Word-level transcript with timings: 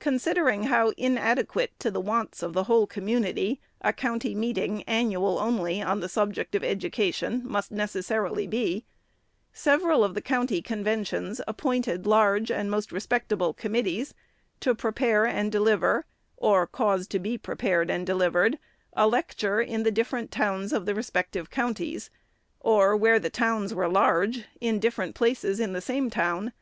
Considering 0.00 0.64
how 0.64 0.90
inadequate 0.98 1.72
to 1.80 1.90
the 1.90 1.98
wants 1.98 2.42
of 2.42 2.52
the 2.52 2.64
whole 2.64 2.86
community 2.86 3.58
a 3.80 3.90
county 3.90 4.34
meeting— 4.34 4.82
annual 4.86 5.38
only— 5.38 5.80
on 5.82 6.00
the 6.00 6.10
subject 6.10 6.54
of 6.54 6.62
Education, 6.62 7.40
must 7.42 7.72
necessarily 7.72 8.46
be, 8.46 8.84
several 9.50 10.04
of 10.04 10.12
the 10.12 10.20
county 10.20 10.60
conventions 10.60 11.40
appointed 11.48 12.06
large 12.06 12.50
and 12.50 12.70
most 12.70 12.92
respectable 12.92 13.54
committees 13.54 14.12
to 14.60 14.74
prepare 14.74 15.24
and 15.24 15.50
deliver, 15.50 16.04
or 16.36 16.66
cause 16.66 17.06
to 17.06 17.18
be 17.18 17.38
prepared 17.38 17.88
and 17.88 18.04
delivered, 18.06 18.58
a 18.92 19.08
lecture 19.08 19.58
in 19.58 19.84
the 19.84 19.90
dif 19.90 20.08
SECOND 20.08 20.18
ANNUAL 20.18 20.24
REPORT. 20.24 20.34
501 20.34 20.60
ferent 20.60 20.62
towns 20.68 20.72
of 20.74 20.84
the 20.84 20.94
respective 20.94 21.48
counties;— 21.48 22.10
or, 22.60 22.94
where 22.94 23.18
towns 23.18 23.72
were 23.72 23.88
large, 23.88 24.36
then 24.36 24.44
in 24.60 24.80
different 24.80 25.14
places 25.14 25.58
in 25.58 25.72
the 25.72 25.80
same 25.80 26.10
town. 26.10 26.52